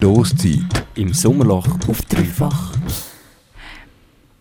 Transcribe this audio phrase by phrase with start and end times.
[0.00, 0.86] Stoßzeit.
[0.94, 2.72] Im Sommerloch auf dreifach.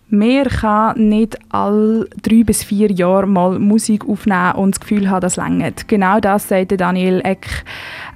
[0.08, 5.20] Man kann nicht alle drei bis vier Jahre mal Musik aufnehmen und das Gefühl haben,
[5.20, 5.90] das längert.
[5.90, 7.66] Genau das sagt Daniel Eck.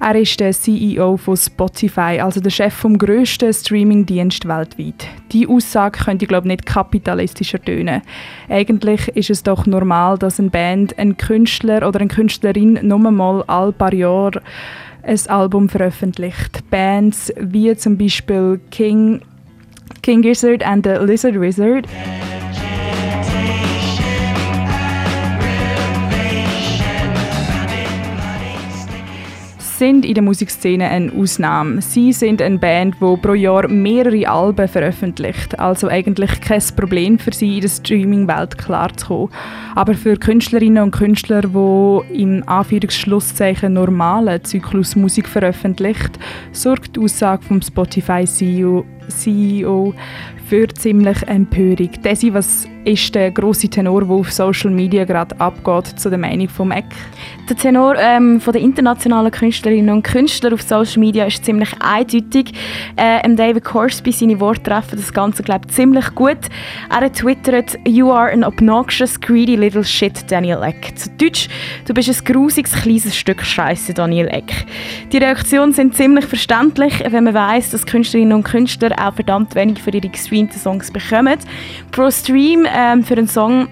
[0.00, 5.06] Er ist der CEO von Spotify, also der Chef vom grössten Streamingdienst weltweit.
[5.30, 8.00] Die Aussage könnte ich glaube nicht kapitalistischer tönen.
[8.48, 13.44] Eigentlich ist es doch normal, dass eine Band, ein Künstler oder eine Künstlerin nur mal
[13.46, 14.40] alle paar Jahre
[15.06, 16.68] ein Album veröffentlicht.
[16.70, 19.20] Bands wie zum Beispiel King
[20.02, 21.86] King Gizzard and the Lizard Wizard.
[29.78, 31.82] Sind in der Musikszene eine Ausnahme.
[31.82, 37.32] Sie sind eine Band, die pro Jahr mehrere Alben veröffentlicht, also eigentlich kein Problem für
[37.32, 39.30] sie in der Streaming-Welt klarzukommen.
[39.74, 46.18] Aber für Künstlerinnen und Künstler, die im Anführungsschlusszeichen normalen Zyklus Musik veröffentlicht,
[46.52, 49.94] sorgt die Aussage vom Spotify-CEO CEO
[50.48, 51.90] für ziemlich Empörung.
[52.02, 56.48] Desi, was ist der große Tenor, der auf Social Media gerade abgeht, zu der Meinung
[56.48, 56.84] von Mac?
[57.48, 62.52] Der Tenor ähm, von der internationalen Künstlerinnen und Künstler auf Social Media ist ziemlich eindeutig.
[62.96, 66.38] Äh, David Corsby, seine Worte treffen das Ganze, glaube ich, ziemlich gut.
[66.90, 70.92] Er twittert, «You are an obnoxious, greedy little shit, Daniel Eck».
[70.96, 71.48] Zu Deutsch,
[71.86, 74.66] «Du bist ein grusiges, kleines Stück Scheiße, Daniel Eck».
[75.10, 79.82] Die Reaktionen sind ziemlich verständlich, wenn man weiß, dass Künstlerinnen und Künstler auch verdammt wenig
[79.82, 81.38] für ihre gestreamten Songs bekommen.
[81.90, 83.68] Pro Stream ähm, für einen Song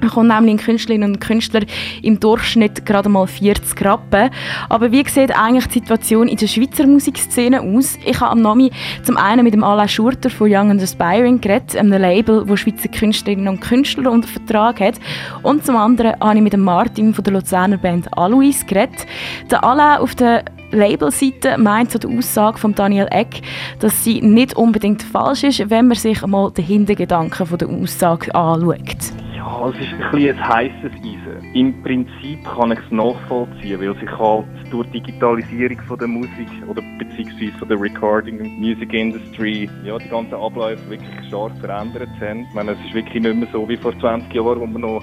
[0.00, 1.62] bekommt nämlich Künstlerinnen und Künstler
[2.02, 4.30] im Durchschnitt gerade mal 40 Rappen.
[4.68, 7.98] Aber wie sieht eigentlich die Situation in der Schweizer Musikszene aus?
[8.04, 8.70] Ich habe am Nami
[9.02, 12.88] zum einen mit dem Alain Schurter von Young and Aspiring geredet, einem Label, das Schweizer
[12.88, 14.94] Künstlerinnen und Künstler unter Vertrag hat.
[15.42, 19.06] Und zum anderen habe ich mit dem Martin von der Luzerner Band Alois geredet.
[19.50, 23.42] Der Alain auf der Labelseite meint so die Aussage von Daniel Eck,
[23.80, 28.34] dass sie nicht unbedingt falsch ist, wenn man sich mal den Hintergedanken von der Aussage
[28.34, 29.12] anschaut.
[29.34, 31.54] Ja, es ist ein bisschen ein heisses Eisen.
[31.54, 36.82] Im Prinzip kann ich es nachvollziehen, weil sich halt durch Digitalisierung von der Musik oder
[36.98, 42.40] beziehungsweise von der Recording Music Industry ja, die ganzen Abläufe wirklich stark verändert haben.
[42.40, 45.02] Ich meine, es ist wirklich nicht mehr so wie vor 20 Jahren, wo man noch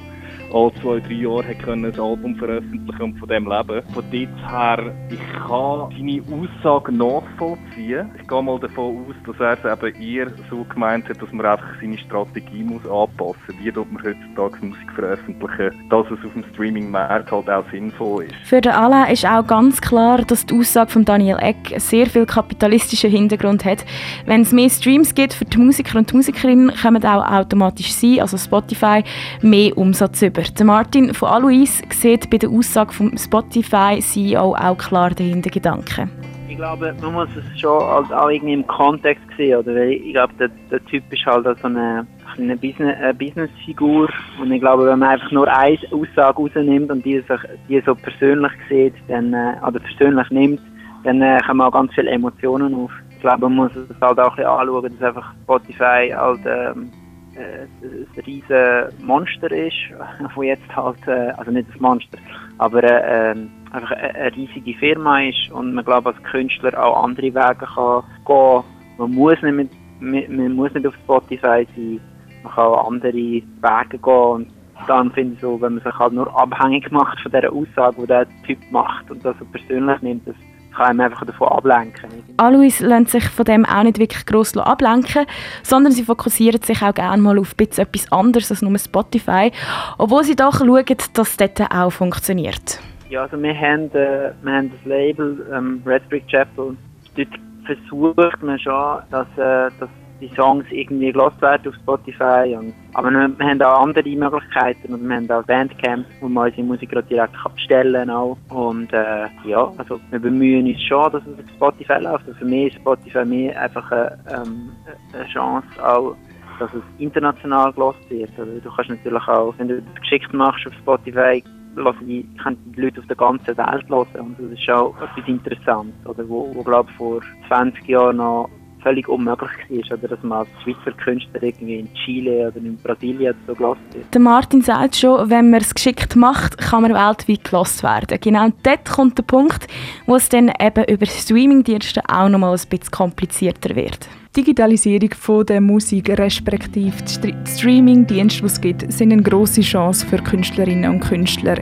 [0.56, 3.82] alle zwei, drei Jahre können ein Album veröffentlichen und von dem leben.
[3.94, 8.10] Von dort her, ich kann seine Aussage nachvollziehen.
[8.22, 11.46] Ich gehe mal davon aus, dass er es eben eher so gemeint hat, dass man
[11.46, 13.66] einfach seine Strategie muss anpassen muss.
[13.66, 18.36] Wie tut man heutzutage Musik veröffentlichen, dass es auf dem Streaming-Markt halt auch sinnvoll ist.
[18.46, 22.26] Für den Alain ist auch ganz klar, dass die Aussage von Daniel Eck sehr viel
[22.26, 23.84] kapitalistischen Hintergrund hat.
[24.26, 28.22] Wenn es mehr Streams gibt für die Musiker und die Musikerinnen, kommen auch automatisch sie,
[28.22, 29.04] also Spotify,
[29.42, 30.45] mehr Umsatz über.
[30.54, 36.10] Der Martin von Alois sieht bei der Aussage vom Spotify-CEO auch klar den Hintergedanken.
[36.48, 39.86] Ich glaube, man muss es schon als auch irgendwie im Kontext sehen, oder?
[39.86, 42.06] ich glaube, der, der Typ ist halt so eine,
[42.38, 44.08] eine Business, eine Businessfigur
[44.40, 47.96] und ich glaube, wenn man einfach nur eine Aussage rausnimmt und die, sich, die so
[47.96, 50.62] persönlich sieht, dann, äh, oder persönlich nimmt,
[51.04, 52.92] dann äh, kommen auch ganz viele Emotionen auf.
[53.10, 56.92] Ich glaube, man muss es halt auch ein bisschen anschauen, dass einfach Spotify halt ähm,
[56.92, 57.05] äh,
[57.38, 59.76] ein riesiges Monster ist,
[60.36, 62.18] wo jetzt halt, äh, also nicht das Monster,
[62.58, 67.34] aber äh, ähm, einfach eine, riesige Firma ist und man glaube als Künstler auch andere
[67.34, 68.64] Wege kann gehen.
[68.98, 72.00] Man muss nicht, mit, man muss nicht auf Spotify sein,
[72.44, 73.44] man kann auch andere Wege
[73.90, 74.48] gehen und
[74.88, 78.08] dann finde ich so, wenn man sich halt nur abhängig macht von dieser Aussage, die
[78.08, 80.36] der Typ macht und das so persönlich nimmt, das
[80.76, 82.10] kann einem einfach davon ablenken.
[82.38, 85.26] Alois lässt sich von dem auch nicht wirklich gross ablenken,
[85.64, 89.52] sondern sie fokussieren sich auch gerne mal auf etwas anderes als nur Spotify,
[89.98, 92.80] obwohl sie doch schauen, dass es dort auch funktioniert.
[93.10, 96.76] Ja, also wir haben, äh, wir haben das Label ähm, Red Brick Chapel.
[97.16, 97.28] Dort
[97.66, 99.90] versucht man schon, dass, äh, dass
[100.30, 102.56] die Songs irgendwie gelost werden auf Spotify.
[102.58, 106.50] Und, aber wir, wir, haben auch andere Möglichkeiten und wir haben auch Bandcamp, wo man
[106.50, 108.36] unsere Musik auch direkt bestellen kann.
[108.50, 112.28] Und äh, ja, also wir bemühen uns schon, dass es auf Spotify läuft.
[112.28, 114.72] Also für mich ist Spotify mehr einfach eine, ähm,
[115.14, 116.16] eine Chance auch,
[116.60, 118.32] dass es international gelost wird.
[118.38, 121.44] Also du kannst natürlich auch, wenn du das geschickt machst auf Spotify,
[121.76, 124.08] lassen die, können die Leute auf der ganzen Welt hören.
[124.20, 128.50] Und das ist auch etwas Interessantes, oder wo, wo glaube vor 20 Jahren noch
[128.86, 129.50] völlig unmöglich
[129.90, 133.82] war, oder dass man als Schweizer Künstler irgendwie in Chile oder in Brasilien so gelassen
[133.94, 134.14] wird.
[134.14, 138.20] Der Martin sagt schon, wenn man es geschickt macht, kann man weltweit gelost werden.
[138.22, 139.68] Genau dort kommt der Punkt,
[140.06, 144.08] wo es dann eben über Streamingdienste auch noch mal ein bisschen komplizierter wird.
[144.36, 146.92] Digitalisierung von der Musik respektive
[147.24, 151.56] die Streaming-Dienste, die es gibt, sind eine grosse Chance für Künstlerinnen und Künstler,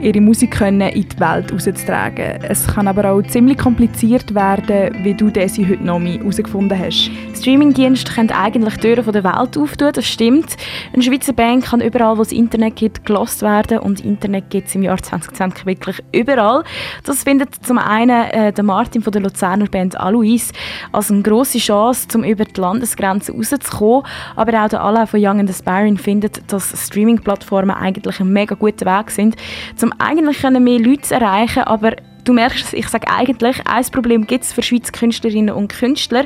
[0.00, 2.42] ihre Musik können in die Welt herauszutragen.
[2.42, 7.12] Es kann aber auch ziemlich kompliziert werden, wie du das heute noch herausgefunden hast.
[7.36, 10.56] Streaming-Dienste können eigentlich Türen von der Welt auftun, das stimmt.
[10.92, 14.74] Eine Schweizer Band kann überall, wo es Internet gibt, gelost werden und Internet gibt es
[14.74, 16.64] im Jahr 2020 wirklich überall.
[17.04, 20.50] Das findet zum einen äh, der Martin von der Luzerner Band Alois
[20.90, 24.02] als eine grosse Chance, um über die Landesgrenzen rauszukommen.
[24.34, 28.86] Aber auch der Alain von Young and Aspiring findet, dass Streaming-Plattformen eigentlich ein mega guter
[28.86, 29.36] Weg sind,
[29.82, 31.92] um eigentlich mehr Leute zu erreichen, aber
[32.24, 36.24] du merkst, ich sage eigentlich, ein Problem gibt es für Schweizer Künstlerinnen und Künstler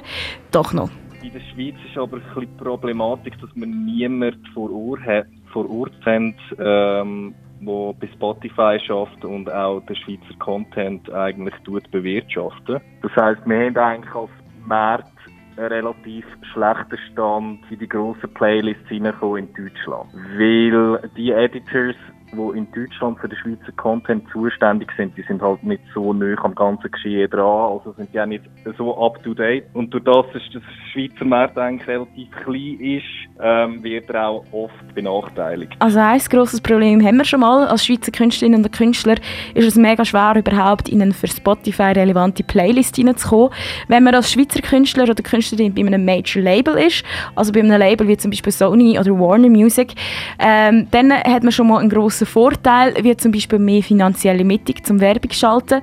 [0.51, 0.91] doch noch.
[1.23, 5.27] In der Schweiz ist aber ein bisschen die Problematik, dass man niemanden vor Ort hat,
[5.53, 11.91] vor Ort haben, ähm, wo bei Spotify schafft und auch den Schweizer Content eigentlich tut
[11.91, 12.81] bewirtschaften.
[13.03, 14.31] Das heißt, wir haben eigentlich als
[14.67, 15.19] Markt
[15.69, 20.12] relativ schlechten Stand in die grossen Playlists hineinkommen in Deutschland.
[20.15, 21.97] Weil die Editors
[22.32, 26.37] die in Deutschland für den Schweizer Content zuständig sind, die sind halt nicht so nah
[26.43, 28.44] am ganzen Geschehen dran, also sind die auch nicht
[28.77, 29.65] so up to date.
[29.75, 30.62] Und durch das, dass der
[30.93, 33.05] Schweizer Markt eigentlich relativ klein ist,
[33.43, 35.73] ähm, wird er auch oft benachteiligt.
[35.79, 37.67] Also ein grosses Problem haben wir schon mal.
[37.67, 39.17] Als Schweizer Künstlerinnen und Künstler
[39.55, 43.50] ist es mega schwer, überhaupt in eine für Spotify relevante Playlist hineinzukommen.
[43.88, 47.05] Wenn man als Schweizer Künstler oder Künstlerin bei einem Major Label ist,
[47.35, 49.94] also bei einem Label wie zum Beispiel Sony oder Warner Music,
[50.38, 54.44] ähm, dann hat man schon mal einen grossen grossen Vorteil, wie zum Beispiel mehr finanzielle
[54.44, 55.81] Mittel zum Werbung schalten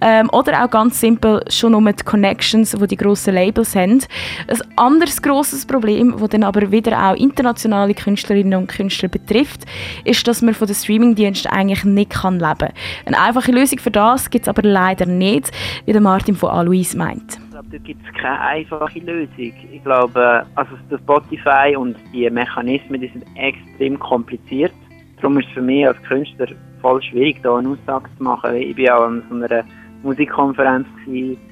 [0.00, 4.00] ähm, oder auch ganz simpel schon um die Connections, die die grossen Labels haben.
[4.48, 9.62] Ein anderes grosses Problem, das dann aber wieder auch internationale Künstlerinnen und Künstler betrifft,
[10.04, 12.72] ist, dass man von den Streamingdiensten eigentlich nicht kann leben kann.
[13.06, 15.50] Eine einfache Lösung für das gibt es aber leider nicht,
[15.86, 17.38] wie der Martin von Alois meint
[17.70, 19.30] da gibt es keine einfache Lösung.
[19.72, 24.72] Ich glaube, also Spotify und die Mechanismen, die sind extrem kompliziert.
[25.20, 26.46] Darum ist es für mich als Künstler
[26.80, 28.54] voll schwierig, da eine Aussage zu machen.
[28.54, 29.64] Ich war auch an so einer
[30.02, 30.86] Musikkonferenz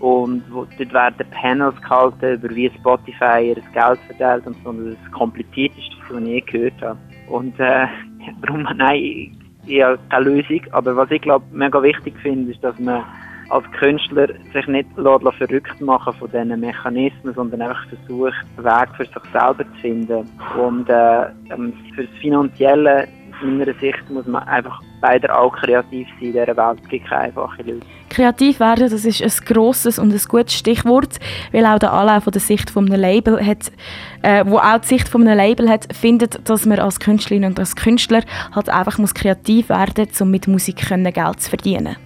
[0.00, 4.72] und dort werden Panels gehalten über wie Spotify ihr Geld verteilt und so.
[4.72, 6.98] Das das komplizierteste, was ich je gehört habe.
[7.28, 7.86] Und äh,
[8.42, 9.36] darum, nein,
[9.66, 10.60] ich habe keine Lösung.
[10.72, 13.04] Aber was ich glaube, mega wichtig finde, ist, dass man
[13.50, 19.04] als Künstler sich nicht verrückt machen von diesen Mechanismen, sondern einfach versucht, einen Weg für
[19.04, 20.28] sich selber zu finden.
[20.58, 23.08] Und äh, ähm, für das Finanzielle
[23.42, 26.80] meiner Sicht muss man einfach beide auch kreativ sein in dieser Welt.
[26.82, 27.82] Es gibt keine einfache Lösung.
[28.10, 31.18] Kreativ werden, das ist ein grosses und ein gutes Stichwort,
[31.52, 33.70] weil auch der Anlauf von der Sicht von einem Label hat,
[34.22, 37.58] äh, wo auch die Sicht von einem Label hat, findet, dass man als Künstlerin und
[37.58, 38.22] als Künstler
[38.54, 41.96] halt einfach muss kreativ werden, um mit Musik können Geld zu verdienen.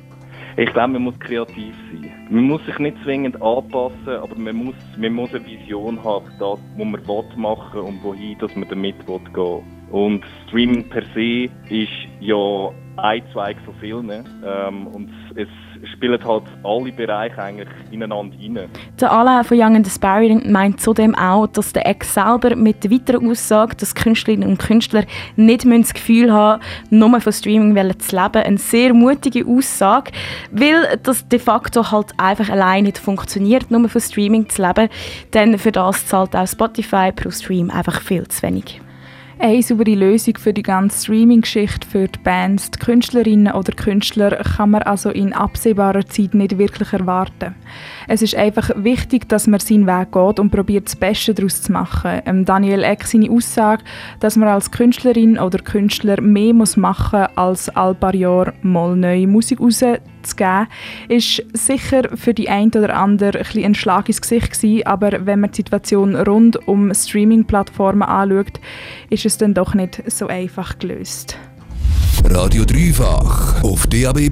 [0.56, 2.10] Ich glaube, man muss kreativ sein.
[2.28, 6.58] Man muss sich nicht zwingend anpassen, aber man muss, man muss eine Vision haben, das,
[6.76, 7.00] was man
[7.36, 9.62] machen will und wohin dass man damit gehen will.
[9.92, 14.10] Und Streaming per se ist ja ein Zweig von vielen.
[14.10, 15.48] Ähm, und es
[15.90, 18.68] spielen halt alle Bereiche eigentlich ineinander rein.
[19.00, 22.90] Der Alain von Young and Aspiring meint zudem auch, dass der Ex selber mit der
[22.90, 25.04] weiteren Aussage, dass Künstlerinnen und Künstler
[25.36, 30.12] nicht das Gefühl haben, nur von Streaming zu leben, eine sehr mutige Aussage,
[30.50, 34.88] weil das de facto halt einfach allein nicht funktioniert, nur von Streaming zu leben,
[35.34, 38.80] denn für das zahlt auch Spotify pro Stream einfach viel zu wenig
[39.42, 44.70] eine saubere Lösung für die ganze Streaming-Geschichte für die Bands, die Künstlerinnen oder Künstler kann
[44.70, 47.56] man also in absehbarer Zeit nicht wirklich erwarten.
[48.06, 51.72] Es ist einfach wichtig, dass man seinen Weg geht und probiert das Beste daraus zu
[51.72, 52.22] machen.
[52.24, 53.82] Ähm, Daniel Eck seine Aussage,
[54.20, 59.26] dass man als Künstlerin oder Künstler mehr muss machen als all paar Jahre mal neue
[59.26, 59.60] Musik
[60.22, 60.68] rauszugeben,
[61.08, 65.40] ist sicher für die ein oder andere ein, ein Schlag ins Gesicht gewesen, aber wenn
[65.40, 68.60] man die Situation rund um Streaming-Plattformen anschaut,
[69.10, 71.36] ist es dann doch nicht so einfach gelöst.
[72.24, 74.30] Radio Dreifach auf DAB+